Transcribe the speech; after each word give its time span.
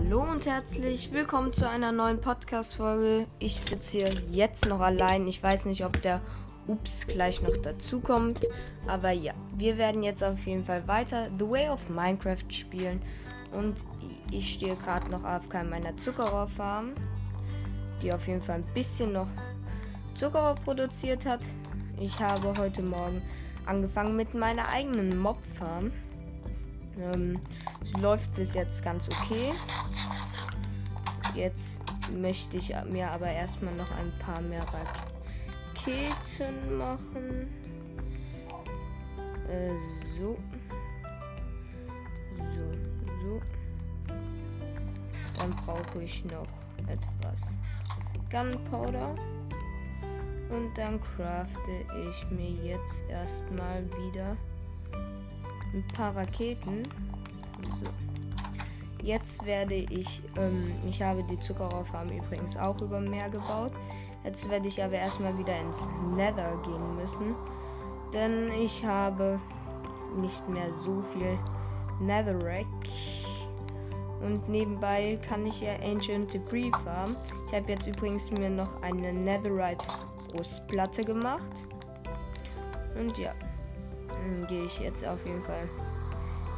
Hallo 0.00 0.22
und 0.22 0.46
herzlich 0.46 1.12
willkommen 1.12 1.52
zu 1.52 1.68
einer 1.68 1.90
neuen 1.90 2.20
Podcast-Folge. 2.20 3.26
Ich 3.40 3.60
sitze 3.60 3.98
hier 3.98 4.10
jetzt 4.30 4.64
noch 4.66 4.78
allein. 4.78 5.26
Ich 5.26 5.42
weiß 5.42 5.64
nicht, 5.64 5.84
ob 5.84 6.00
der 6.02 6.20
Ups 6.68 7.08
gleich 7.08 7.42
noch 7.42 7.56
dazu 7.56 7.98
kommt. 7.98 8.46
Aber 8.86 9.10
ja, 9.10 9.32
wir 9.56 9.76
werden 9.76 10.04
jetzt 10.04 10.22
auf 10.22 10.46
jeden 10.46 10.64
Fall 10.64 10.86
weiter 10.86 11.30
The 11.36 11.50
Way 11.50 11.70
of 11.70 11.88
Minecraft 11.88 12.44
spielen. 12.48 13.02
Und 13.50 13.74
ich 14.30 14.52
stehe 14.52 14.76
gerade 14.76 15.10
noch 15.10 15.24
auf 15.24 15.48
meiner 15.68 15.96
Zuckerrohrfarm, 15.96 16.92
die 18.00 18.12
auf 18.12 18.28
jeden 18.28 18.42
Fall 18.42 18.56
ein 18.60 18.74
bisschen 18.74 19.12
noch 19.12 19.28
Zuckerrohr 20.14 20.54
produziert 20.54 21.26
hat. 21.26 21.40
Ich 21.98 22.20
habe 22.20 22.56
heute 22.56 22.82
Morgen 22.82 23.20
angefangen 23.66 24.14
mit 24.14 24.32
meiner 24.32 24.68
eigenen 24.68 25.18
Mob-Farm. 25.18 25.90
Ähm, 26.98 27.38
sie 27.82 28.00
läuft 28.00 28.34
bis 28.34 28.54
jetzt 28.54 28.82
ganz 28.82 29.06
okay. 29.08 29.52
Jetzt 31.34 31.82
möchte 32.12 32.56
ich 32.56 32.74
mir 32.90 33.10
aber 33.10 33.28
erstmal 33.28 33.74
noch 33.74 33.90
ein 33.92 34.12
paar 34.18 34.40
mehr 34.40 34.64
Raketen 34.64 34.88
machen. 36.78 37.48
Äh, 39.48 39.70
so. 40.18 40.36
So, 42.38 42.72
so. 43.22 43.40
Dann 45.38 45.50
brauche 45.64 46.02
ich 46.02 46.24
noch 46.24 46.48
etwas 46.86 47.54
Gunpowder. 48.30 49.14
Und 50.50 50.76
dann 50.76 51.00
crafte 51.00 51.84
ich 52.08 52.30
mir 52.30 52.50
jetzt 52.50 53.02
erstmal 53.08 53.84
wieder 53.84 54.36
ein 55.72 55.84
paar 55.94 56.16
Raketen. 56.16 56.82
So. 57.82 57.90
Jetzt 59.02 59.44
werde 59.46 59.74
ich, 59.74 60.22
ähm, 60.36 60.72
ich 60.88 61.00
habe 61.02 61.22
die 61.22 61.38
Zuckerrohrfarm 61.38 62.08
übrigens 62.08 62.56
auch 62.56 62.80
über 62.80 63.00
Meer 63.00 63.28
gebaut. 63.28 63.72
Jetzt 64.24 64.48
werde 64.50 64.68
ich 64.68 64.82
aber 64.82 64.94
erstmal 64.94 65.36
wieder 65.38 65.58
ins 65.60 65.88
Nether 66.14 66.56
gehen 66.64 66.96
müssen. 66.96 67.34
Denn 68.12 68.50
ich 68.52 68.84
habe 68.84 69.40
nicht 70.16 70.48
mehr 70.48 70.72
so 70.84 71.00
viel 71.00 71.38
Netherrack. 72.00 72.66
Und 74.20 74.48
nebenbei 74.48 75.18
kann 75.28 75.46
ich 75.46 75.60
ja 75.60 75.76
Ancient 75.82 76.32
Debris 76.34 76.72
farmen. 76.84 77.14
Ich 77.46 77.54
habe 77.54 77.70
jetzt 77.70 77.86
übrigens 77.86 78.30
mir 78.30 78.50
noch 78.50 78.82
eine 78.82 79.12
Netherite 79.12 79.86
Brustplatte 80.32 81.04
gemacht. 81.04 81.66
Und 82.98 83.16
ja 83.16 83.32
gehe 84.48 84.64
ich 84.64 84.78
jetzt 84.78 85.04
auf 85.04 85.24
jeden 85.26 85.42
Fall 85.42 85.64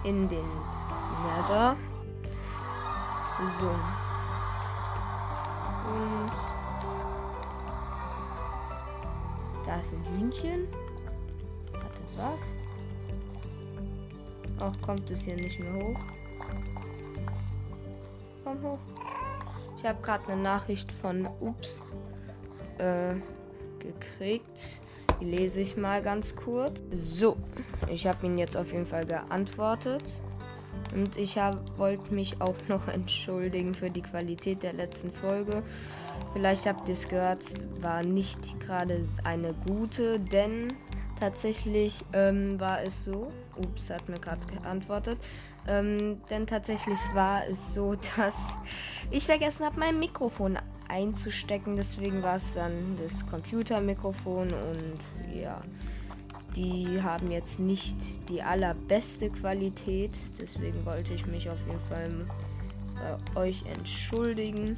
in 0.04 0.28
den 0.28 0.46
Nether. 1.24 1.76
So. 3.58 3.70
Und 5.90 6.32
da 9.66 9.76
ist 9.76 9.92
ein 9.92 10.04
Hühnchen. 10.14 10.68
Warte, 11.72 12.02
was? 12.16 12.56
Auch 14.60 14.80
kommt 14.82 15.10
es 15.10 15.20
hier 15.20 15.36
nicht 15.36 15.58
mehr 15.58 15.72
hoch. 15.72 15.98
Komm 18.44 18.62
hoch. 18.62 18.78
Ich 19.78 19.86
habe 19.86 20.00
gerade 20.02 20.30
eine 20.30 20.42
Nachricht 20.42 20.92
von 20.92 21.26
Ups 21.40 21.82
äh, 22.78 23.14
gekriegt. 23.78 24.82
Lese 25.20 25.60
ich 25.60 25.76
mal 25.76 26.02
ganz 26.02 26.34
kurz. 26.34 26.82
So, 26.94 27.36
ich 27.88 28.06
habe 28.06 28.26
ihn 28.26 28.38
jetzt 28.38 28.56
auf 28.56 28.72
jeden 28.72 28.86
Fall 28.86 29.04
geantwortet. 29.04 30.02
Und 30.94 31.16
ich 31.16 31.36
wollte 31.76 32.14
mich 32.14 32.40
auch 32.40 32.56
noch 32.68 32.88
entschuldigen 32.88 33.74
für 33.74 33.90
die 33.90 34.02
Qualität 34.02 34.62
der 34.62 34.72
letzten 34.72 35.12
Folge. 35.12 35.62
Vielleicht 36.32 36.66
habt 36.66 36.88
ihr 36.88 36.94
es 36.94 37.08
gehört, 37.08 37.44
war 37.80 38.02
nicht 38.02 38.38
gerade 38.60 39.04
eine 39.24 39.54
gute, 39.66 40.18
denn 40.20 40.72
tatsächlich 41.18 42.04
ähm, 42.12 42.58
war 42.58 42.82
es 42.82 43.04
so. 43.04 43.32
Ups, 43.56 43.90
hat 43.90 44.08
mir 44.08 44.18
gerade 44.18 44.46
geantwortet. 44.46 45.18
Ähm, 45.68 46.20
denn 46.30 46.46
tatsächlich 46.46 46.98
war 47.14 47.42
es 47.50 47.74
so, 47.74 47.94
dass 48.16 48.34
ich 49.10 49.26
vergessen 49.26 49.66
habe, 49.66 49.78
mein 49.78 49.98
Mikrofon 49.98 50.58
einzustecken. 50.90 51.76
Deswegen 51.76 52.22
war 52.22 52.36
es 52.36 52.54
dann 52.54 52.98
das 53.02 53.26
Computermikrofon 53.26 54.48
und 54.48 55.34
ja, 55.40 55.62
die 56.56 57.00
haben 57.02 57.30
jetzt 57.30 57.60
nicht 57.60 57.96
die 58.28 58.42
allerbeste 58.42 59.30
Qualität. 59.30 60.10
Deswegen 60.40 60.84
wollte 60.84 61.14
ich 61.14 61.26
mich 61.26 61.48
auf 61.48 61.58
jeden 61.66 61.84
Fall 61.86 62.10
bei 63.34 63.40
euch 63.40 63.64
entschuldigen. 63.66 64.76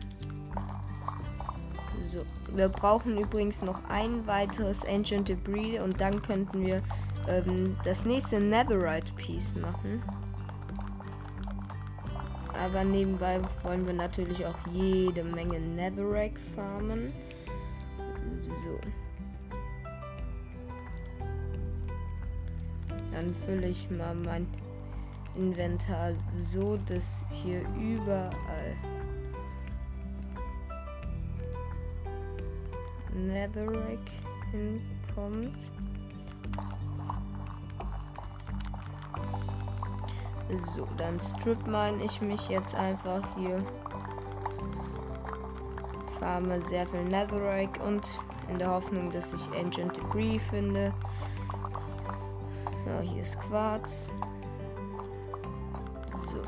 So, 2.12 2.22
wir 2.54 2.68
brauchen 2.68 3.16
übrigens 3.16 3.62
noch 3.62 3.88
ein 3.88 4.26
weiteres 4.26 4.84
Ancient 4.84 5.28
Debris 5.28 5.80
und 5.80 6.00
dann 6.00 6.20
könnten 6.20 6.64
wir 6.64 6.82
ähm, 7.28 7.76
das 7.84 8.04
nächste 8.04 8.38
Netherite 8.38 9.12
Piece 9.16 9.54
machen. 9.54 10.02
Aber 12.60 12.84
nebenbei 12.84 13.40
wollen 13.62 13.86
wir 13.86 13.94
natürlich 13.94 14.44
auch 14.46 14.58
jede 14.72 15.24
Menge 15.24 15.58
Netherrack 15.58 16.32
farmen. 16.54 17.12
So. 18.40 18.78
Dann 23.12 23.34
fülle 23.46 23.68
ich 23.68 23.90
mal 23.90 24.14
mein 24.14 24.46
Inventar 25.34 26.12
so, 26.36 26.76
dass 26.88 27.22
hier 27.30 27.60
überall 27.76 28.76
Netherrack 33.14 33.98
hinkommt. 34.50 35.72
So, 40.60 40.86
dann 40.98 41.18
strip 41.18 41.66
mine 41.66 42.04
ich 42.04 42.20
mich 42.20 42.48
jetzt 42.48 42.74
einfach 42.74 43.22
hier. 43.36 43.64
Farme 46.20 46.60
sehr 46.62 46.86
viel 46.86 47.04
Netherrack 47.04 47.80
und 47.86 48.02
in 48.50 48.58
der 48.58 48.70
Hoffnung, 48.70 49.10
dass 49.10 49.32
ich 49.32 49.48
Ancient 49.58 49.96
Debris 49.96 50.42
finde. 50.50 50.92
Ja, 52.86 53.00
hier 53.00 53.22
ist 53.22 53.40
Quarz. 53.40 54.10
So, 56.30 56.42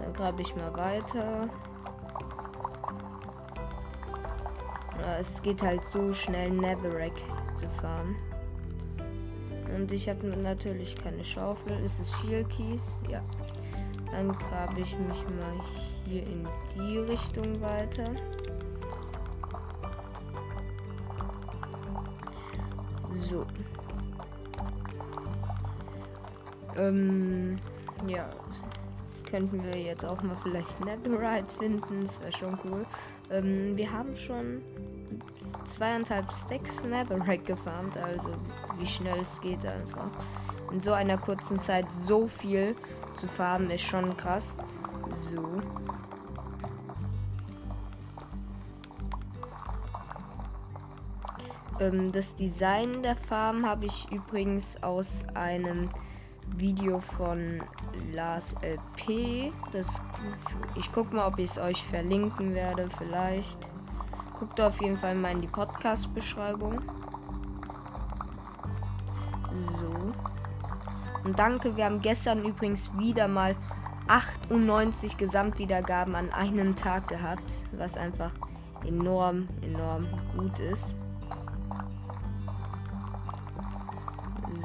dann 0.00 0.12
grabe 0.12 0.42
ich 0.42 0.54
mal 0.56 0.74
weiter. 0.76 1.48
Ja, 5.00 5.18
es 5.20 5.40
geht 5.42 5.62
halt 5.62 5.84
so 5.84 6.12
schnell 6.12 6.50
Netherrack 6.50 7.16
zu 7.54 7.68
farmen. 7.80 8.16
Und 9.82 9.90
ich 9.90 10.08
habe 10.08 10.28
natürlich 10.28 10.94
keine 10.94 11.24
Schaufel. 11.24 11.72
Ist 11.84 11.98
es 11.98 12.12
Kies? 12.50 12.94
Ja. 13.10 13.20
Dann 14.12 14.28
grabe 14.28 14.80
ich 14.80 14.96
mich 14.96 15.24
mal 15.24 15.58
hier 16.04 16.22
in 16.22 16.46
die 16.76 16.98
Richtung 16.98 17.60
weiter. 17.60 18.14
So. 23.16 23.44
Ähm, 26.76 27.58
ja. 28.06 28.30
Könnten 29.28 29.64
wir 29.64 29.76
jetzt 29.76 30.04
auch 30.04 30.22
mal 30.22 30.36
vielleicht 30.44 30.78
Netherite 30.84 31.56
finden. 31.58 32.02
Das 32.02 32.20
wäre 32.20 32.32
schon 32.32 32.56
cool. 32.66 32.86
Ähm, 33.32 33.76
wir 33.76 33.90
haben 33.90 34.14
schon 34.14 34.62
zweieinhalb 35.64 36.30
Stacks 36.32 36.84
Netherrack 36.84 37.44
gefarmt, 37.44 37.96
also 37.96 38.30
wie 38.78 38.86
schnell 38.86 39.18
es 39.20 39.40
geht 39.40 39.64
einfach. 39.64 40.06
In 40.70 40.80
so 40.80 40.92
einer 40.92 41.18
kurzen 41.18 41.60
Zeit 41.60 41.90
so 41.90 42.26
viel 42.26 42.74
zu 43.14 43.28
farmen 43.28 43.70
ist 43.70 43.82
schon 43.82 44.16
krass. 44.16 44.54
So. 45.16 45.60
Ähm, 51.80 52.12
das 52.12 52.36
Design 52.36 53.02
der 53.02 53.16
Farm 53.16 53.66
habe 53.66 53.86
ich 53.86 54.10
übrigens 54.10 54.82
aus 54.82 55.24
einem 55.34 55.88
Video 56.56 57.00
von 57.00 57.62
Lars 58.12 58.54
LP. 58.62 59.52
Das, 59.72 60.00
ich 60.76 60.92
gucke 60.92 61.14
mal, 61.14 61.26
ob 61.26 61.38
ich 61.38 61.50
es 61.50 61.58
euch 61.58 61.82
verlinken 61.84 62.54
werde, 62.54 62.88
vielleicht. 62.98 63.58
Guckt 64.42 64.60
auf 64.60 64.82
jeden 64.82 64.98
Fall 64.98 65.14
mal 65.14 65.30
in 65.30 65.40
die 65.40 65.46
Podcast-Beschreibung. 65.46 66.80
So. 69.78 70.12
Und 71.22 71.38
danke, 71.38 71.76
wir 71.76 71.84
haben 71.84 72.02
gestern 72.02 72.44
übrigens 72.44 72.90
wieder 72.98 73.28
mal 73.28 73.54
98 74.08 75.16
Gesamtwiedergaben 75.16 76.16
an 76.16 76.32
einem 76.32 76.74
Tag 76.74 77.06
gehabt, 77.06 77.52
was 77.70 77.96
einfach 77.96 78.32
enorm, 78.84 79.46
enorm 79.60 80.08
gut 80.36 80.58
ist. 80.58 80.96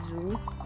So. 0.07 0.56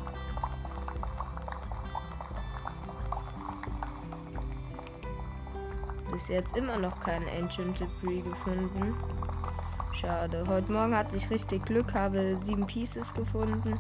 Bis 6.12 6.28
jetzt 6.28 6.58
immer 6.58 6.78
noch 6.78 7.00
kein 7.00 7.24
Ancient 7.40 7.80
Debris 7.80 8.24
gefunden. 8.24 8.96
Schade. 9.94 10.44
Heute 10.48 10.72
Morgen 10.72 10.96
hatte 10.96 11.16
ich 11.16 11.30
richtig 11.30 11.66
Glück, 11.66 11.94
habe 11.94 12.38
sieben 12.44 12.66
Pieces 12.68 13.14
gefunden. 13.14 13.80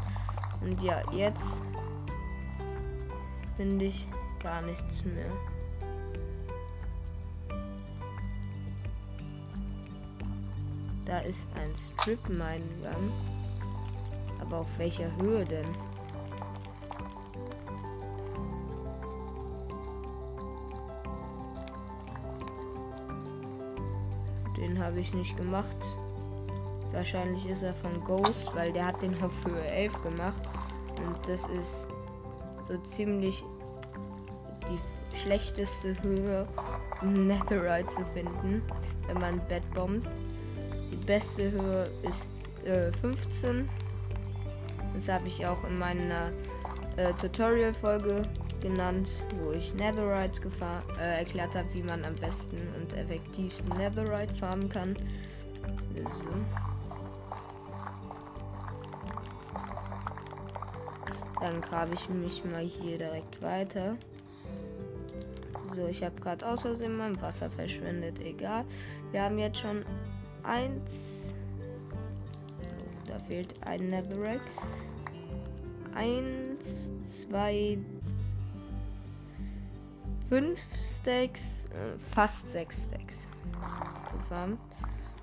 Und 0.61 0.81
ja, 0.81 1.01
jetzt 1.11 1.61
finde 3.57 3.85
ich 3.85 4.07
gar 4.41 4.61
nichts 4.61 5.03
mehr. 5.03 5.31
Da 11.05 11.19
ist 11.19 11.45
ein 11.55 11.71
Strip-Mine-Gang. 11.75 13.11
Aber 14.39 14.59
auf 14.59 14.79
welcher 14.79 15.13
Höhe 15.17 15.43
denn? 15.43 15.90
Habe 24.81 24.99
ich 24.99 25.13
nicht 25.13 25.37
gemacht. 25.37 25.75
Wahrscheinlich 26.91 27.47
ist 27.47 27.63
er 27.63 27.73
von 27.73 27.97
Ghost, 28.03 28.53
weil 28.53 28.73
der 28.73 28.87
hat 28.87 29.01
den 29.01 29.13
auf 29.23 29.31
Höhe 29.45 29.65
11 29.71 30.01
gemacht. 30.03 30.41
Und 30.97 31.27
das 31.27 31.45
ist 31.47 31.87
so 32.67 32.77
ziemlich 32.79 33.43
die 34.69 35.17
schlechteste 35.17 36.01
Höhe, 36.01 36.47
um 37.01 37.27
Netherite 37.27 37.89
zu 37.89 38.03
finden, 38.05 38.61
wenn 39.07 39.15
man 39.15 39.39
ein 39.39 39.47
Bett 39.47 39.63
bombt. 39.73 40.05
Die 40.91 41.05
beste 41.05 41.51
Höhe 41.51 41.89
ist 42.03 42.29
äh, 42.65 42.91
15. 43.01 43.69
Das 44.93 45.07
habe 45.07 45.27
ich 45.27 45.45
auch 45.45 45.63
in 45.63 45.79
meiner 45.79 46.31
äh, 46.97 47.13
Tutorial-Folge 47.13 48.23
genannt, 48.61 49.15
wo 49.39 49.51
ich 49.51 49.73
Netherite 49.73 50.41
äh, 50.99 51.19
erklärt 51.19 51.55
habe, 51.55 51.67
wie 51.73 51.83
man 51.83 52.05
am 52.05 52.15
besten 52.15 52.57
und 52.79 52.93
effektivsten 52.93 53.77
Netherite 53.77 54.33
farmen 54.35 54.69
kann. 54.69 54.95
So. 55.95 56.29
Dann 61.39 61.59
grabe 61.59 61.95
ich 61.95 62.07
mich 62.09 62.45
mal 62.45 62.63
hier 62.63 62.97
direkt 62.97 63.41
weiter. 63.41 63.97
So, 65.73 65.87
ich 65.87 66.03
habe 66.03 66.19
gerade 66.21 66.45
aus 66.45 66.61
Versehen 66.61 66.97
mein 66.97 67.19
Wasser 67.21 67.49
verschwendet. 67.49 68.19
Egal. 68.19 68.65
Wir 69.11 69.23
haben 69.23 69.39
jetzt 69.39 69.59
schon 69.59 69.83
eins. 70.43 71.33
Oh, 72.61 73.07
da 73.07 73.17
fehlt 73.19 73.55
ein 73.65 73.87
Netherrack. 73.87 74.41
Eins, 75.95 76.91
zwei, 77.05 77.79
fünf 80.31 80.61
Stacks, 80.81 81.65
äh, 81.65 81.97
fast 82.15 82.49
sechs 82.49 82.85
Stacks. 82.85 83.27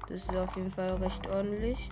Das 0.07 0.21
ist 0.21 0.37
auf 0.37 0.55
jeden 0.55 0.71
Fall 0.71 0.91
recht 0.97 1.27
ordentlich. 1.29 1.89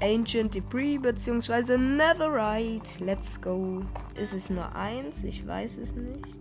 Ancient 0.00 0.54
Debris 0.54 0.98
bzw. 0.98 1.76
Netherite. 1.76 3.04
Let's 3.04 3.38
go. 3.38 3.82
Ist 4.14 4.32
es 4.32 4.48
nur 4.48 4.74
eins? 4.74 5.24
Ich 5.24 5.46
weiß 5.46 5.76
es 5.76 5.94
nicht. 5.94 6.38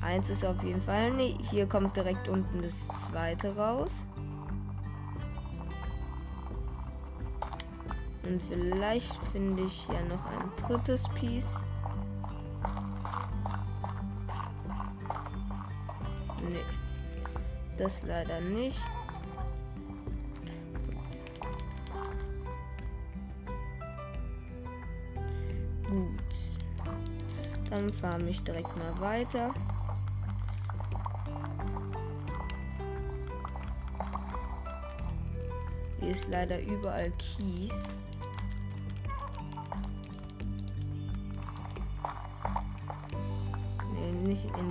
Eins 0.00 0.30
ist 0.30 0.44
auf 0.44 0.60
jeden 0.64 0.82
Fall. 0.82 1.12
Nee, 1.12 1.36
hier 1.48 1.66
kommt 1.66 1.94
direkt 1.94 2.28
unten 2.28 2.60
das 2.60 2.88
zweite 2.88 3.54
raus. 3.54 3.92
Und 8.24 8.42
vielleicht 8.48 9.14
finde 9.32 9.64
ich 9.64 9.86
ja 9.88 10.02
noch 10.04 10.24
ein 10.26 10.66
drittes 10.66 11.08
Piece. 11.10 11.48
Nee. 16.48 16.64
Das 17.76 18.02
leider 18.02 18.40
nicht. 18.40 18.80
Dann 27.74 27.92
fahre 27.92 28.22
ich 28.30 28.40
direkt 28.44 28.76
mal 28.78 29.00
weiter. 29.00 29.52
Hier 35.98 36.10
ist 36.10 36.28
leider 36.28 36.62
überall 36.62 37.10
Kies. 37.18 37.92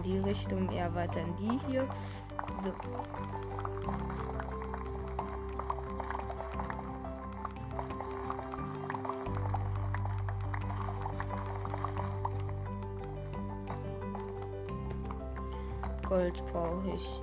Die 0.04 0.20
Richtung, 0.20 0.70
eher 0.72 0.94
weiter 0.94 1.22
in 1.22 1.36
die 1.38 1.60
hier. 1.68 1.88
So. 2.64 2.72
Gold 16.08 16.44
brauche 16.52 16.92
ich. 16.96 17.22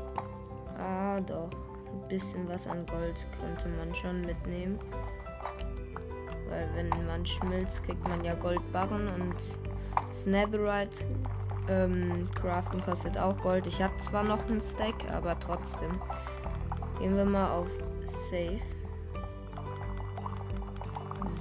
Ah, 0.79 1.21
doch. 1.21 1.49
Ein 1.93 2.09
bisschen 2.09 2.49
was 2.49 2.67
an 2.67 2.85
Gold 2.87 3.27
könnte 3.41 3.69
man 3.69 3.95
schon 3.95 4.21
mitnehmen. 4.23 4.79
Weil 6.49 6.69
wenn 6.75 6.89
man 7.07 7.25
schmilzt, 7.25 7.85
kriegt 7.85 8.09
man 8.09 8.25
ja 8.25 8.35
Goldbarren 8.35 9.09
und 9.09 9.37
das 10.11 10.27
Netherite 10.27 11.05
ähm, 11.71 12.29
craften 12.35 12.83
kostet 12.83 13.17
auch 13.17 13.39
Gold. 13.39 13.67
Ich 13.67 13.81
habe 13.81 13.97
zwar 13.99 14.25
noch 14.25 14.47
einen 14.49 14.61
Stack, 14.61 14.95
aber 15.13 15.39
trotzdem. 15.39 15.91
Gehen 16.99 17.17
wir 17.17 17.25
mal 17.25 17.51
auf 17.51 17.69
Safe. 18.05 18.61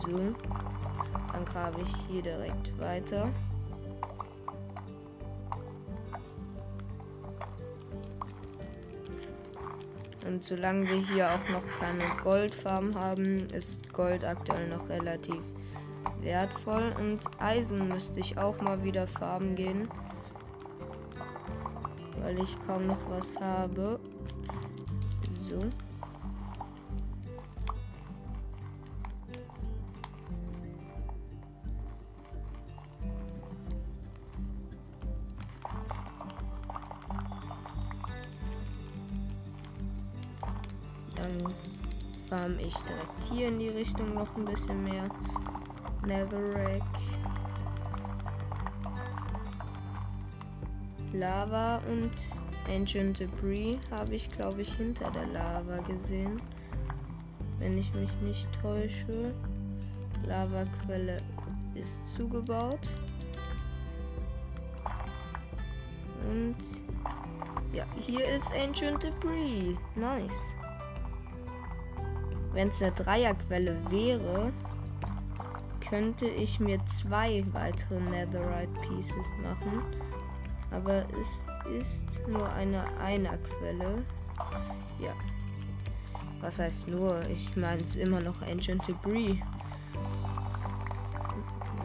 So. 0.06 0.18
Dann 1.34 1.46
grabe 1.46 1.82
ich 1.82 1.96
hier 2.08 2.22
direkt 2.22 2.80
weiter. 2.80 3.28
Und 10.26 10.44
solange 10.44 10.88
wir 10.88 10.98
hier 10.98 11.28
auch 11.28 11.50
noch 11.50 11.64
keine 11.80 12.04
Goldfarben 12.24 12.96
haben, 12.96 13.48
ist 13.50 13.92
Gold 13.92 14.24
aktuell 14.24 14.70
noch 14.70 14.88
relativ 14.90 15.42
wertvoll. 16.22 16.94
Und 17.00 17.22
Eisen 17.40 17.88
müsste 17.88 18.20
ich 18.20 18.38
auch 18.38 18.62
mal 18.62 18.84
wieder 18.84 19.08
farben 19.08 19.56
gehen. 19.56 19.88
Weil 22.30 22.44
ich 22.44 22.56
kaum 22.68 22.86
noch 22.86 23.10
was 23.10 23.42
habe. 23.42 24.00
So. 25.50 25.60
Dann 41.16 41.56
farm 42.30 42.60
ich 42.60 42.76
direkt 42.76 43.24
hier 43.32 43.48
in 43.48 43.58
die 43.58 43.70
Richtung 43.70 44.14
noch 44.14 44.36
ein 44.38 44.46
bisschen 44.46 44.84
mehr. 44.84 45.10
Netherrack. 46.06 46.84
Lava 51.14 51.82
und 51.90 52.12
Ancient 52.68 53.20
Debris 53.20 53.78
habe 53.90 54.16
ich, 54.16 54.30
glaube 54.30 54.62
ich, 54.62 54.74
hinter 54.76 55.10
der 55.12 55.26
Lava 55.28 55.78
gesehen. 55.88 56.42
Wenn 57.58 57.78
ich 57.78 57.94
mich 57.94 58.12
nicht 58.22 58.48
täusche. 58.62 59.34
Lavaquelle 60.26 61.18
ist 61.76 62.06
zugebaut. 62.16 62.88
Und 66.30 66.58
ja, 67.74 67.86
hier 68.00 68.26
ist 68.30 68.52
Ancient 68.54 69.02
Debris. 69.04 69.76
Nice. 69.96 70.54
Wenn 72.54 72.70
es 72.70 72.82
eine 72.82 72.92
Dreierquelle 72.92 73.78
wäre, 73.90 74.52
könnte 75.88 76.28
ich 76.28 76.60
mir 76.60 76.84
zwei 76.86 77.44
weitere 77.52 78.00
Netherite 78.00 78.72
Pieces 78.82 79.26
machen. 79.42 79.84
Aber 80.72 81.04
es 81.20 81.46
ist 81.80 82.28
nur 82.28 82.52
eine 82.54 82.84
Einerquelle. 83.00 84.04
Ja. 85.00 85.14
Was 86.42 86.60
heißt 86.60 86.88
nur? 86.88 87.22
Ich 87.28 87.56
meine, 87.58 87.82
es 87.82 87.96
immer 87.96 88.22
noch 88.22 88.42
Ancient 88.42 88.88
Debris. 88.88 89.38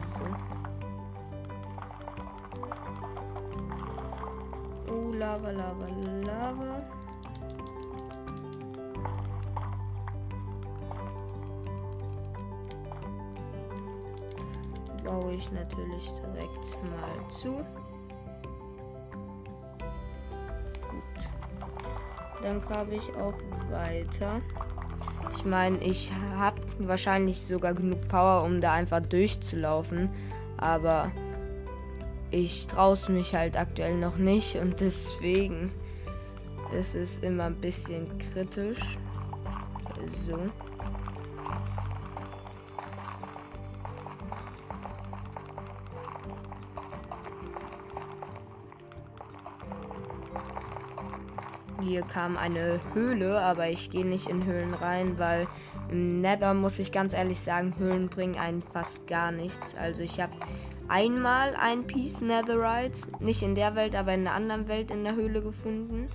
So. 0.07 0.23
Oh, 4.93 5.11
Lava, 5.13 5.51
Lava, 5.51 5.87
Lava. 6.25 6.85
baue 15.05 15.33
ich 15.33 15.51
natürlich 15.51 16.11
direkt 16.11 16.77
mal 16.83 17.29
zu. 17.29 17.63
Dann 22.41 22.61
grabe 22.61 22.95
ich 22.95 23.15
auch 23.15 23.33
weiter. 23.71 24.41
Ich 25.35 25.45
meine, 25.45 25.77
ich 25.77 26.11
habe 26.35 26.61
wahrscheinlich 26.79 27.41
sogar 27.41 27.73
genug 27.73 28.07
Power, 28.07 28.43
um 28.43 28.61
da 28.61 28.73
einfach 28.73 29.01
durchzulaufen. 29.01 30.09
Aber 30.57 31.11
ich 32.31 32.67
traue 32.67 32.97
mich 33.09 33.33
halt 33.33 33.57
aktuell 33.57 33.97
noch 33.97 34.17
nicht 34.17 34.55
und 34.55 34.79
deswegen 34.79 35.71
ist 36.77 36.95
es 36.95 37.19
immer 37.19 37.45
ein 37.45 37.55
bisschen 37.55 38.07
kritisch. 38.33 38.97
So. 40.11 40.37
Hier 51.85 52.01
kam 52.01 52.35
eine 52.35 52.79
Höhle, 52.93 53.39
aber 53.39 53.69
ich 53.69 53.91
gehe 53.91 54.07
nicht 54.07 54.27
in 54.27 54.43
Höhlen 54.43 54.73
rein, 54.73 55.19
weil 55.19 55.47
im 55.91 56.19
Nether 56.19 56.55
muss 56.55 56.79
ich 56.79 56.91
ganz 56.91 57.13
ehrlich 57.13 57.39
sagen, 57.39 57.75
Höhlen 57.77 58.09
bringen 58.09 58.39
einen 58.39 58.63
fast 58.63 59.05
gar 59.05 59.31
nichts. 59.31 59.75
Also 59.75 60.01
ich 60.01 60.19
habe 60.19 60.33
einmal 60.87 61.55
ein 61.55 61.85
Piece 61.85 62.21
Netherite, 62.21 63.01
nicht 63.19 63.43
in 63.43 63.53
der 63.53 63.75
Welt, 63.75 63.95
aber 63.95 64.15
in 64.15 64.21
einer 64.21 64.35
anderen 64.35 64.67
Welt 64.67 64.89
in 64.89 65.03
der 65.03 65.13
Höhle 65.13 65.43
gefunden. 65.43 66.09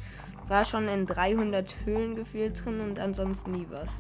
War 0.49 0.65
schon 0.65 0.89
in 0.89 1.07
300 1.07 1.77
Höhlen 1.85 2.17
gefühlt 2.17 2.65
drin 2.65 2.81
und 2.81 2.99
ansonsten 2.99 3.53
nie 3.53 3.69
was. 3.71 3.91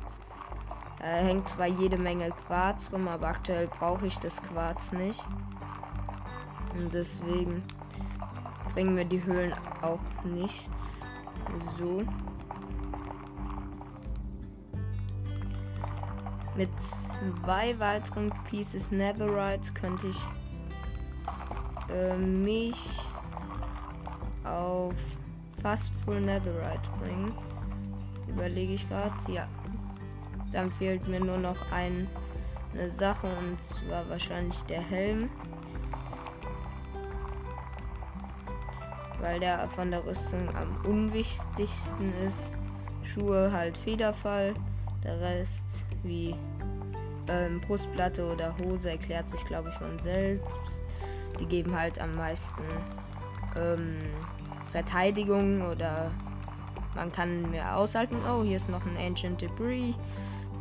Da 0.98 1.06
hängt 1.06 1.48
zwar 1.48 1.68
jede 1.68 1.98
Menge 1.98 2.30
Quarz 2.48 2.90
rum, 2.92 3.06
aber 3.06 3.28
aktuell 3.28 3.68
brauche 3.68 4.08
ich 4.08 4.18
das 4.18 4.42
Quarz 4.42 4.90
nicht. 4.90 5.24
Und 6.76 6.92
deswegen 6.92 7.62
bringen 8.74 8.94
mir 8.94 9.04
die 9.04 9.22
Höhlen 9.22 9.54
auch 9.82 10.00
nichts. 10.24 10.99
So. 11.78 12.02
Mit 16.56 16.68
zwei 16.80 17.78
weiteren 17.78 18.30
Pieces 18.48 18.90
Netherite 18.90 19.72
könnte 19.72 20.08
ich 20.08 20.18
äh, 21.90 22.16
mich 22.16 23.00
auf 24.44 24.94
fast 25.62 25.92
Full 26.04 26.20
Netherite 26.20 26.90
bringen. 27.00 27.32
Überlege 28.28 28.74
ich 28.74 28.88
gerade. 28.88 29.14
Ja. 29.32 29.46
Dann 30.52 30.70
fehlt 30.72 31.06
mir 31.08 31.20
nur 31.20 31.38
noch 31.38 31.70
ein, 31.70 32.08
eine 32.72 32.90
Sache 32.90 33.26
und 33.26 33.62
zwar 33.64 34.08
wahrscheinlich 34.08 34.60
der 34.62 34.80
Helm. 34.80 35.30
Weil 39.20 39.40
der 39.40 39.68
von 39.68 39.90
der 39.90 40.04
Rüstung 40.04 40.48
am 40.56 40.90
unwichtigsten 40.90 42.12
ist. 42.26 42.52
Schuhe 43.02 43.52
halt 43.52 43.76
Federfall. 43.76 44.54
Der 45.04 45.20
Rest 45.20 45.86
wie 46.02 46.34
ähm, 47.28 47.60
Brustplatte 47.60 48.32
oder 48.32 48.54
Hose 48.58 48.90
erklärt 48.90 49.28
sich 49.28 49.44
glaube 49.46 49.70
ich 49.70 49.74
von 49.76 49.98
selbst. 49.98 50.48
Die 51.38 51.46
geben 51.46 51.78
halt 51.78 52.00
am 52.00 52.14
meisten 52.14 52.62
ähm, 53.56 53.98
Verteidigung 54.70 55.62
oder 55.62 56.10
man 56.94 57.12
kann 57.12 57.50
mehr 57.50 57.76
aushalten. 57.76 58.16
Oh, 58.28 58.42
hier 58.42 58.56
ist 58.56 58.68
noch 58.68 58.84
ein 58.84 58.96
Ancient 58.96 59.40
Debris. 59.40 59.94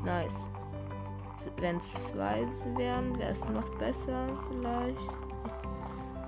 Nice. 0.03 0.51
Wenn 1.57 1.77
es 1.77 2.07
zwei 2.07 2.45
wären, 2.75 3.17
wäre 3.17 3.31
es 3.31 3.47
noch 3.49 3.69
besser 3.77 4.27
vielleicht. 4.49 5.11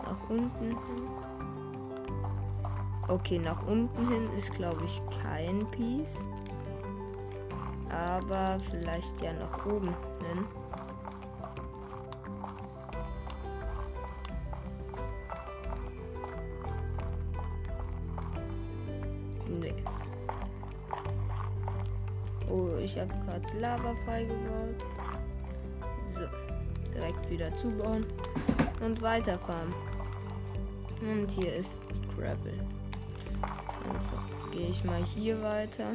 Nach 0.03 0.29
unten 0.29 0.67
hin. 0.67 1.20
Okay, 3.07 3.39
nach 3.39 3.65
unten 3.67 4.07
hin 4.07 4.29
ist 4.37 4.53
glaube 4.53 4.83
ich 4.85 5.01
kein 5.21 5.69
Piece. 5.71 6.15
Aber 7.89 8.57
vielleicht 8.69 9.21
ja 9.21 9.33
nach 9.33 9.65
oben 9.65 9.87
hin. 9.87 10.45
ich 22.91 22.99
habe 22.99 23.13
gerade 23.25 23.59
Lava 23.59 23.95
freigebaut. 24.05 24.83
So, 26.09 26.23
direkt 26.93 27.29
wieder 27.29 27.55
zubauen 27.55 28.05
und 28.83 29.01
weiterfahren. 29.01 29.73
Und 31.01 31.31
hier 31.31 31.55
ist 31.55 31.81
Gravel. 32.15 32.80
Gehe 34.51 34.67
ich 34.67 34.83
mal 34.83 35.03
hier 35.03 35.41
weiter. 35.41 35.93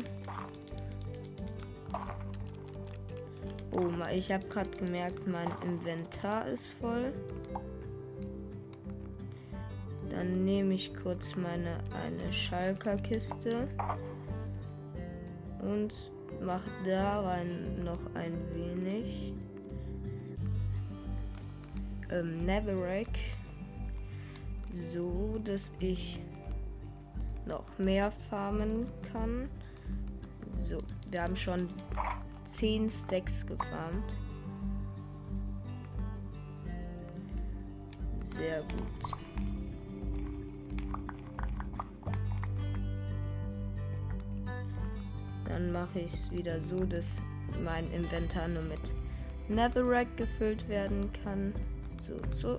Oh, 3.73 3.91
ich 4.15 4.33
habe 4.33 4.47
gerade 4.49 4.71
gemerkt, 4.71 5.27
mein 5.27 5.49
Inventar 5.63 6.47
ist 6.49 6.71
voll. 6.71 7.13
Dann 10.11 10.45
nehme 10.45 10.73
ich 10.73 10.95
kurz 10.95 11.37
meine 11.37 11.81
eine 12.03 12.33
Schalker-Kiste 12.33 13.69
und 15.61 16.11
mache 16.41 16.71
da 16.87 17.21
rein 17.21 17.85
noch 17.85 18.01
ein 18.15 18.33
wenig 18.55 19.35
ähm, 22.11 22.47
Netherrack, 22.47 23.09
so 24.91 25.39
dass 25.45 25.71
ich 25.81 26.21
noch 27.47 27.79
mehr 27.79 28.11
farmen 28.29 28.87
kann. 29.13 29.49
So, 30.57 30.79
wir 31.11 31.23
haben 31.23 31.37
schon 31.37 31.69
10 32.45 32.91
Stacks 32.91 33.47
gefarmt. 33.47 34.13
Sehr 38.23 38.61
gut. 38.63 39.17
Dann 45.47 45.73
mache 45.73 46.01
ich 46.01 46.13
es 46.13 46.31
wieder 46.31 46.61
so, 46.61 46.77
dass 46.77 47.23
mein 47.65 47.91
Inventar 47.93 48.49
nur 48.49 48.63
mit 48.63 48.81
Netherrack 49.49 50.09
gefüllt 50.17 50.69
werden 50.69 51.11
kann. 51.23 51.55
So, 52.07 52.21
so. 52.37 52.59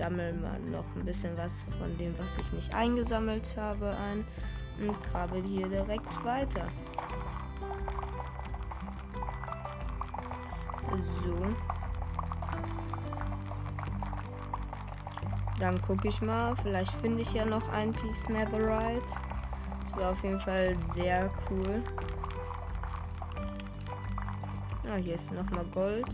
Sammel 0.00 0.32
mal 0.32 0.58
noch 0.60 0.84
ein 0.96 1.04
bisschen 1.04 1.36
was 1.36 1.66
von 1.78 1.96
dem, 1.98 2.14
was 2.18 2.38
ich 2.38 2.50
nicht 2.52 2.74
eingesammelt 2.74 3.46
habe, 3.54 3.94
ein 3.98 4.24
und 4.80 4.96
grabe 5.04 5.42
hier 5.42 5.68
direkt 5.68 6.24
weiter. 6.24 6.66
So. 11.22 11.36
Dann 15.58 15.80
gucke 15.82 16.08
ich 16.08 16.22
mal. 16.22 16.56
Vielleicht 16.62 16.92
finde 16.92 17.20
ich 17.20 17.34
ja 17.34 17.44
noch 17.44 17.70
ein 17.70 17.92
Piece 17.92 18.26
Netherite. 18.30 19.02
Das 19.82 19.98
wäre 19.98 20.08
auf 20.08 20.22
jeden 20.22 20.40
Fall 20.40 20.76
sehr 20.94 21.30
cool. 21.50 21.82
Ah, 24.90 24.96
hier 24.96 25.16
ist 25.16 25.30
nochmal 25.30 25.66
Gold. 25.66 26.08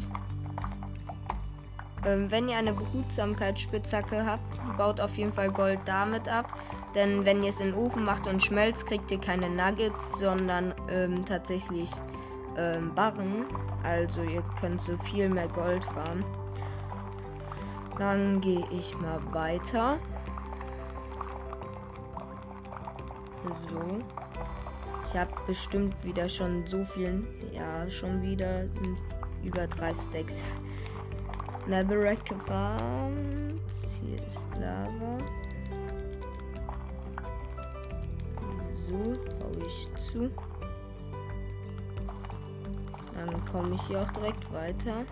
Ähm, 2.07 2.31
wenn 2.31 2.49
ihr 2.49 2.57
eine 2.57 2.73
Behutsamkeitsspitzhacke 2.73 4.25
habt, 4.25 4.79
baut 4.79 5.01
auf 5.01 5.17
jeden 5.17 5.33
Fall 5.33 5.51
Gold 5.51 5.81
damit 5.87 6.29
ab. 6.29 6.47
Denn 6.95 7.25
wenn 7.27 7.43
ihr 7.43 7.51
es 7.51 7.61
in 7.61 7.73
den 7.73 7.75
Ofen 7.75 8.05
macht 8.05 8.27
und 8.29 8.43
schmelzt, 8.43 8.87
kriegt 8.87 9.11
ihr 9.11 9.21
keine 9.21 9.51
Nuggets, 9.51 10.19
sondern 10.19 10.73
ähm, 10.89 11.27
tatsächlich 11.27 11.91
ähm, 12.57 12.95
Barren. 12.95 13.45
Also 13.83 14.23
ihr 14.23 14.43
könnt 14.61 14.81
so 14.81 14.97
viel 14.99 15.29
mehr 15.29 15.49
Gold 15.49 15.85
farmen. 15.85 16.25
Dann 17.99 18.41
gehe 18.41 18.65
ich 18.71 18.97
mal 19.01 19.21
weiter. 19.33 19.99
So. 23.69 24.01
Ich 25.07 25.17
habe 25.17 25.31
bestimmt 25.47 25.95
wieder 26.05 26.29
schon 26.29 26.67
so 26.67 26.85
viel. 26.85 27.27
Ja, 27.53 27.91
schon 27.91 28.23
wieder 28.23 28.65
über 29.43 29.67
drei 29.67 29.93
Stacks. 29.95 30.43
Netherrack 31.67 32.25
gefarmt. 32.25 33.61
Hier 34.01 34.15
ist 34.15 34.41
Lava. 34.61 35.19
So, 38.87 38.99
baue 39.41 39.67
ich 39.67 39.89
zu. 39.97 40.31
Dann 43.15 43.45
komme 43.47 43.75
ich 43.75 43.83
hier 43.83 44.03
auch 44.03 44.11
direkt 44.13 44.53
weiter. 44.53 45.05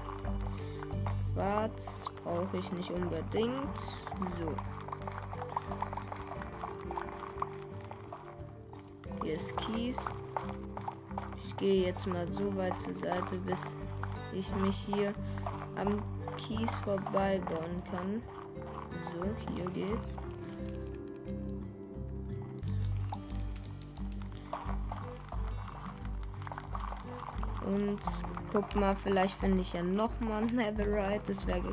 Quarz 1.35 2.05
brauche 2.23 2.57
ich 2.57 2.71
nicht 2.73 2.91
unbedingt. 2.91 3.81
So. 4.39 4.55
Hier 9.25 9.35
ist 9.35 9.57
Kies. 9.57 9.99
Ich 11.45 11.57
gehe 11.57 11.87
jetzt 11.87 12.07
mal 12.07 12.31
so 12.31 12.55
weit 12.57 12.81
zur 12.81 12.95
Seite, 12.95 13.37
bis 13.39 13.59
ich 14.35 14.55
mich 14.57 14.77
hier 14.93 15.13
am 15.77 16.03
Kies 16.37 16.71
vorbei 16.77 17.41
bauen 17.45 17.83
kann. 17.91 18.23
So, 19.13 19.25
hier 19.55 19.71
geht's. 19.71 20.17
Und 27.65 28.01
guck 28.53 28.77
mal, 28.77 28.95
vielleicht 28.95 29.39
finde 29.39 29.61
ich 29.61 29.73
ja 29.73 29.83
noch 29.83 30.21
mal 30.21 30.43
ein 30.43 30.55
Netherite. 30.55 31.23
Das 31.29 31.47
wäre 31.47 31.71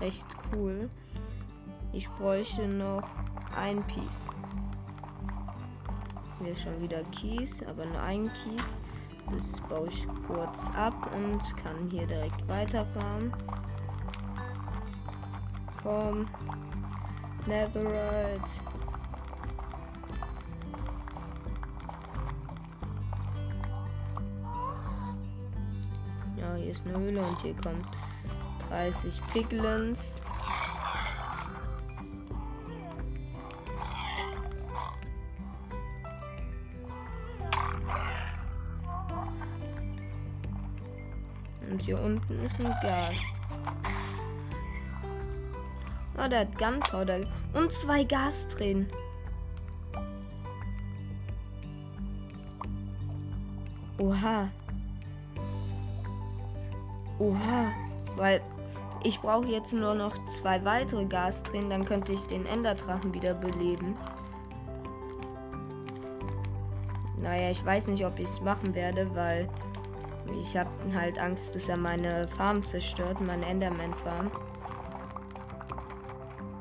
recht 0.00 0.26
cool. 0.52 0.90
Ich 1.92 2.08
bräuchte 2.08 2.66
noch 2.66 3.08
ein 3.56 3.82
Piece. 3.84 4.28
Hier 6.42 6.56
schon 6.56 6.80
wieder 6.80 7.02
Kies, 7.04 7.62
aber 7.64 7.84
nur 7.84 8.00
ein 8.00 8.30
Kies. 8.32 8.64
Das 9.32 9.60
baue 9.68 9.88
ich 9.88 10.06
kurz 10.26 10.74
ab 10.76 10.94
und 11.14 11.56
kann 11.56 11.88
hier 11.90 12.06
direkt 12.06 12.48
weiterfahren. 12.48 13.32
Komm. 15.82 16.26
Netherite. 17.46 18.40
Ja, 26.36 26.54
hier 26.54 26.70
ist 26.70 26.86
eine 26.86 26.98
Höhle 26.98 27.20
und 27.20 27.40
hier 27.40 27.54
kommt 27.54 27.86
30 28.68 29.20
Piglins. 29.32 30.20
Hier 41.90 42.00
unten 42.00 42.38
ist 42.38 42.60
ein 42.60 42.66
Gas. 42.66 43.16
Oh, 46.16 46.28
der 46.28 46.40
hat 46.40 46.56
Gunpowder. 46.56 47.18
Und 47.52 47.72
zwei 47.72 48.04
Gastränen. 48.04 48.86
Oha. 53.98 54.48
Oha. 57.18 57.72
Weil 58.16 58.40
ich 59.02 59.18
brauche 59.18 59.48
jetzt 59.48 59.72
nur 59.72 59.94
noch 59.94 60.14
zwei 60.28 60.64
weitere 60.64 61.06
Gastränen, 61.06 61.70
dann 61.70 61.84
könnte 61.84 62.12
ich 62.12 62.24
den 62.28 62.46
Enderdrachen 62.46 63.12
wieder 63.12 63.34
beleben. 63.34 63.96
Naja, 67.20 67.50
ich 67.50 67.64
weiß 67.64 67.88
nicht, 67.88 68.06
ob 68.06 68.16
ich 68.20 68.28
es 68.28 68.40
machen 68.40 68.76
werde, 68.76 69.12
weil 69.16 69.48
ich 70.38 70.56
habe 70.56 70.70
halt 70.94 71.18
Angst, 71.18 71.54
dass 71.54 71.68
er 71.68 71.76
meine 71.76 72.28
Farm 72.28 72.64
zerstört, 72.64 73.20
meine 73.20 73.44
Enderman-Farm. 73.46 74.30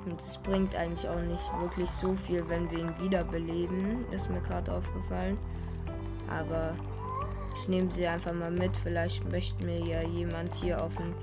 Und 0.05 0.21
es 0.21 0.37
bringt 0.37 0.75
eigentlich 0.75 1.07
auch 1.07 1.21
nicht 1.21 1.61
wirklich 1.61 1.89
so 1.89 2.15
viel, 2.15 2.47
wenn 2.49 2.69
wir 2.71 2.79
ihn 2.79 2.93
wiederbeleben. 2.99 4.05
Ist 4.11 4.29
mir 4.29 4.41
gerade 4.41 4.73
aufgefallen. 4.73 5.37
Aber 6.29 6.73
ich 7.59 7.67
nehme 7.67 7.91
sie 7.91 8.07
einfach 8.07 8.33
mal 8.33 8.51
mit. 8.51 8.75
Vielleicht 8.77 9.29
möchte 9.31 9.65
mir 9.65 9.81
ja 9.81 10.01
jemand 10.01 10.55
hier 10.55 10.81
auf 10.81 10.95
dem 10.95 11.13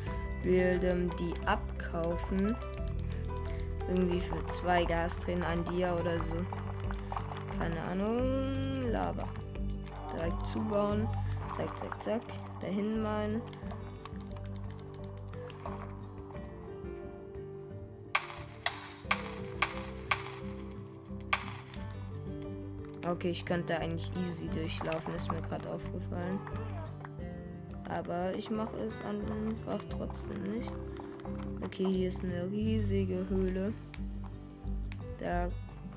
Bildem 0.42 1.10
die 1.18 1.32
abkaufen. 1.46 2.56
Irgendwie 3.88 4.20
für 4.20 4.46
zwei 4.48 4.84
Gastränen, 4.84 5.42
ein 5.44 5.64
Dia 5.64 5.94
oder 5.94 6.18
so. 6.18 6.36
Keine 7.58 7.82
Ahnung. 7.90 8.90
Lava. 8.92 9.28
Direkt 10.14 10.46
zubauen. 10.46 11.08
Zack, 11.56 11.78
zack, 11.78 12.02
zack. 12.02 12.22
Dahin 12.60 13.00
meinen. 13.00 13.40
Okay, 23.08 23.30
ich 23.30 23.46
könnte 23.46 23.78
eigentlich 23.78 24.12
easy 24.20 24.48
durchlaufen, 24.48 25.14
ist 25.14 25.32
mir 25.32 25.40
gerade 25.40 25.70
aufgefallen. 25.70 26.38
Aber 27.88 28.34
ich 28.36 28.50
mache 28.50 28.76
es 28.78 28.98
einfach 29.02 29.82
trotzdem 29.88 30.42
nicht. 30.42 30.70
Okay, 31.64 31.86
hier 31.86 32.08
ist 32.08 32.22
eine 32.22 32.50
riesige 32.50 33.26
Höhle. 33.30 33.72
Da 35.18 35.48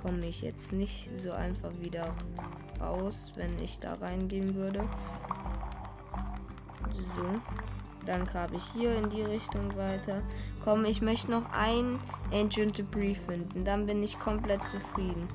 komme 0.02 0.26
ich 0.28 0.42
jetzt 0.42 0.72
nicht 0.72 1.10
so 1.20 1.32
einfach 1.32 1.72
wieder 1.82 2.14
raus, 2.80 3.34
wenn 3.36 3.60
ich 3.62 3.80
da 3.80 3.92
reingehen 3.94 4.56
würde. 4.56 4.88
So. 7.16 7.26
Dann 8.06 8.26
grabe 8.26 8.56
ich 8.56 8.64
hier 8.74 8.96
in 8.96 9.10
die 9.10 9.22
Richtung 9.22 9.76
weiter. 9.76 10.22
Komm, 10.64 10.86
ich 10.86 11.02
möchte 11.02 11.32
noch 11.32 11.52
ein 11.52 12.00
Ancient 12.32 12.78
Debris 12.78 13.18
finden. 13.28 13.64
Dann 13.64 13.86
bin 13.86 14.02
ich 14.02 14.20
komplett 14.20 14.66
zufrieden. 14.68 15.28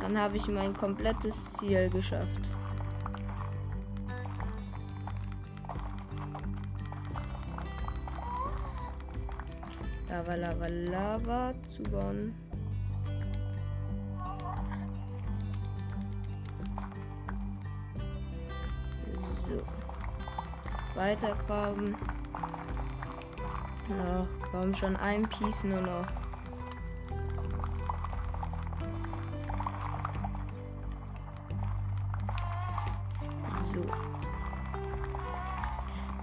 Dann 0.00 0.18
habe 0.18 0.36
ich 0.36 0.46
mein 0.48 0.74
komplettes 0.74 1.52
Ziel 1.54 1.88
geschafft. 1.90 2.50
Lava, 10.08 10.34
Lava, 10.34 10.66
Lava 10.68 11.54
zubauen. 11.74 12.34
Weiter 20.94 21.34
graben. 21.46 21.96
Noch, 23.88 24.26
komm 24.50 24.74
schon 24.74 24.96
ein 24.96 25.28
Piece 25.28 25.64
nur 25.64 25.80
noch. 25.80 26.06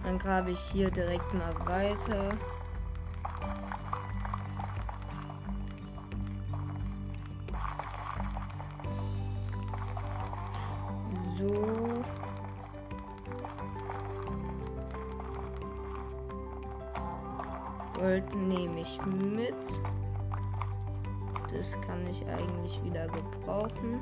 Dann 0.04 0.20
grabe 0.20 0.52
ich 0.52 0.60
hier 0.60 0.92
direkt 0.92 1.34
mal 1.34 1.54
weiter. 1.66 2.32
So. 11.38 11.81
Gold 18.02 18.36
nehme 18.36 18.82
ich 18.82 19.00
mit. 19.06 19.54
Das 21.54 21.80
kann 21.82 22.04
ich 22.10 22.26
eigentlich 22.26 22.84
wieder 22.84 23.06
gebrauchen. 23.06 24.02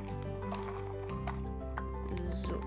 So. 2.32 2.62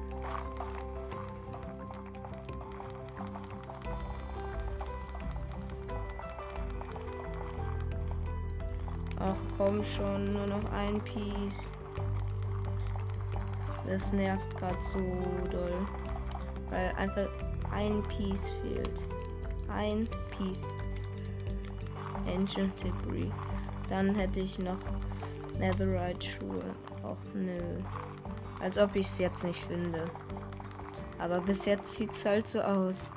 Ach 9.18 9.34
komm 9.56 9.82
schon, 9.82 10.34
nur 10.34 10.46
noch 10.46 10.70
ein 10.72 11.00
Piece. 11.00 11.72
Das 13.86 14.12
nervt 14.12 14.54
gerade 14.58 14.82
so 14.82 14.98
doll. 15.50 15.86
Weil 16.68 16.92
einfach 16.98 17.30
ein 17.72 18.02
Piece 18.02 18.50
fehlt. 18.60 19.08
Ein 19.70 20.06
Piece. 20.36 20.66
Ancient 22.26 22.72
Debris. 22.82 23.30
Dann 23.88 24.14
hätte 24.14 24.40
ich 24.40 24.58
noch 24.58 24.78
Netherite 25.58 26.26
Schuhe. 26.26 26.64
Och 27.02 27.18
nö. 27.34 27.58
Als 28.60 28.78
ob 28.78 28.94
ich 28.94 29.06
es 29.06 29.18
jetzt 29.18 29.44
nicht 29.44 29.62
finde. 29.64 30.04
Aber 31.18 31.40
bis 31.40 31.66
jetzt 31.66 31.94
sieht 31.94 32.12
es 32.12 32.24
halt 32.24 32.48
so 32.48 32.60
aus. 32.60 33.10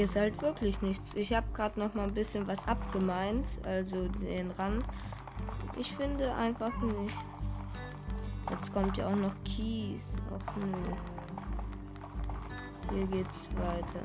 Hier 0.00 0.06
ist 0.06 0.16
halt 0.16 0.40
wirklich 0.40 0.80
nichts. 0.80 1.12
Ich 1.12 1.34
habe 1.34 1.46
gerade 1.52 1.78
noch 1.78 1.92
mal 1.92 2.08
ein 2.08 2.14
bisschen 2.14 2.46
was 2.46 2.66
abgemeint, 2.66 3.44
also 3.66 4.08
den 4.08 4.50
Rand. 4.52 4.82
Ich 5.78 5.92
finde 5.92 6.34
einfach 6.36 6.72
nichts. 6.80 7.50
Jetzt 8.48 8.72
kommt 8.72 8.96
ja 8.96 9.08
auch 9.08 9.14
noch 9.14 9.34
Kies. 9.44 10.16
Ach 10.34 10.56
nö. 10.56 10.94
Hier 12.94 13.06
geht's 13.08 13.50
weiter. 13.56 14.00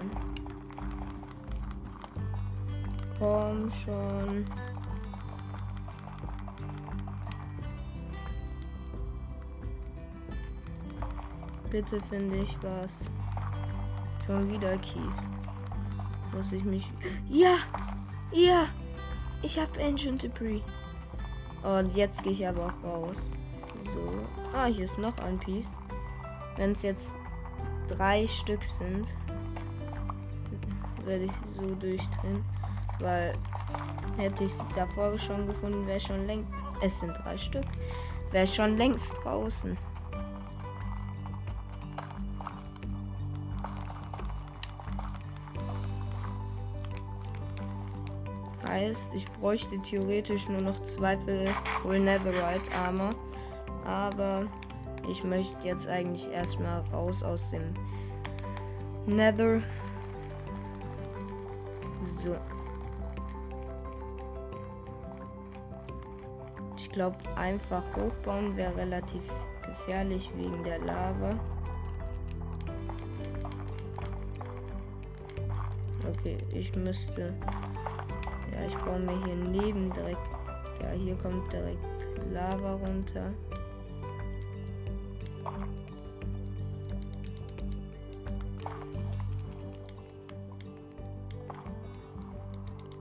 Komm 3.18 3.72
schon. 3.72 4.44
bitte 11.72 12.02
finde 12.10 12.36
ich 12.40 12.58
was. 12.62 13.10
Schon 14.28 14.52
wieder 14.52 14.78
Kies. 14.80 15.45
Muss 16.36 16.52
ich 16.52 16.66
mich. 16.66 16.92
Ja! 17.30 17.56
Ja! 18.32 18.68
Ich 19.42 19.58
habe 19.58 19.82
Ancient 19.82 20.24
Debris. 20.24 20.62
Und 21.64 21.96
jetzt 21.96 22.24
gehe 22.24 22.34
ich 22.34 22.46
aber 22.46 22.66
auch 22.66 22.84
raus. 22.84 23.18
So. 23.94 24.06
Ah, 24.54 24.66
hier 24.66 24.84
ist 24.84 24.98
noch 24.98 25.18
ein 25.20 25.40
Piece. 25.40 25.78
Wenn 26.58 26.74
es 26.74 26.82
jetzt 26.82 27.16
drei 27.88 28.28
Stück 28.28 28.64
sind, 28.64 29.08
werde 31.06 31.26
ich 31.26 31.32
so 31.56 31.76
durchdrehen. 31.76 32.44
Weil 33.00 33.34
hätte 34.18 34.44
ich 34.44 34.52
es 34.52 34.64
davor 34.76 35.18
schon 35.18 35.48
gefunden, 35.48 35.88
wäre 35.88 36.00
schon 36.00 36.28
längst. 36.28 36.52
Es 36.82 37.00
sind 37.00 37.14
drei 37.24 37.38
Stück. 37.38 37.66
Wäre 38.32 38.48
schon 38.48 38.78
längst 38.78 39.16
draußen. 39.24 39.78
Heißt, 48.76 49.14
ich 49.14 49.26
bräuchte 49.40 49.80
theoretisch 49.80 50.50
nur 50.50 50.60
noch 50.60 50.84
zwei 50.84 51.18
Full 51.82 51.98
Netherite 51.98 52.70
Armor. 52.78 53.16
Aber 53.86 54.48
ich 55.10 55.24
möchte 55.24 55.66
jetzt 55.66 55.88
eigentlich 55.88 56.30
erstmal 56.30 56.82
raus 56.92 57.24
aus 57.24 57.52
dem 57.52 57.74
Nether. 59.06 59.62
So. 62.22 62.36
Ich 66.76 66.92
glaube, 66.92 67.16
einfach 67.38 67.84
hochbauen 67.96 68.58
wäre 68.58 68.76
relativ 68.76 69.22
gefährlich 69.66 70.30
wegen 70.36 70.62
der 70.66 70.80
Lava. 70.80 71.40
Okay, 76.10 76.38
ich 76.54 76.76
müsste. 76.76 77.34
Ja, 78.56 78.66
ich 78.66 78.76
baue 78.78 79.00
mir 79.00 79.26
hier 79.26 79.36
neben 79.36 79.92
direkt. 79.92 80.18
Ja, 80.82 80.92
hier 80.92 81.16
kommt 81.16 81.52
direkt 81.52 81.80
Lava 82.32 82.74
runter. 82.74 83.34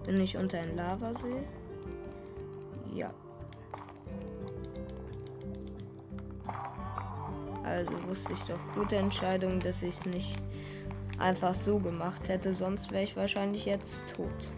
Bin 0.04 0.20
ich 0.20 0.36
unter 0.36 0.58
ein 0.58 0.76
Lavasee? 0.76 1.44
Ja. 2.92 3.10
Also 7.62 7.92
wusste 8.06 8.34
ich 8.34 8.42
doch 8.42 8.58
gute 8.74 8.96
Entscheidung, 8.96 9.58
dass 9.60 9.82
ich 9.82 9.94
es 9.94 10.06
nicht 10.06 10.36
einfach 11.18 11.54
so 11.54 11.78
gemacht 11.78 12.28
hätte, 12.28 12.52
sonst 12.52 12.92
wäre 12.92 13.04
ich 13.04 13.16
wahrscheinlich 13.16 13.64
jetzt 13.64 14.04
tot. 14.14 14.52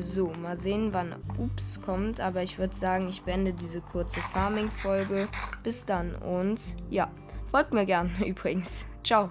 So, 0.00 0.32
mal 0.42 0.58
sehen, 0.58 0.92
wann 0.92 1.14
Ups 1.38 1.80
kommt, 1.80 2.20
aber 2.20 2.42
ich 2.42 2.58
würde 2.58 2.74
sagen, 2.74 3.08
ich 3.08 3.22
beende 3.22 3.52
diese 3.52 3.80
kurze 3.80 4.20
Farming-Folge. 4.20 5.28
Bis 5.62 5.84
dann 5.84 6.14
und 6.16 6.60
ja, 6.90 7.10
folgt 7.50 7.72
mir 7.72 7.86
gern 7.86 8.10
übrigens. 8.26 8.86
Ciao. 9.02 9.30